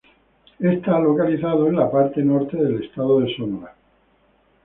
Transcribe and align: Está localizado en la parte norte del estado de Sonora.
Está 0.57 0.97
localizado 0.97 1.67
en 1.67 1.75
la 1.75 1.91
parte 1.91 2.23
norte 2.23 2.57
del 2.57 2.83
estado 2.85 3.19
de 3.19 3.35
Sonora. 3.35 3.75